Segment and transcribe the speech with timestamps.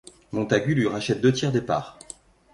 [0.31, 1.99] Montagu lui rachète deux tiers des parts.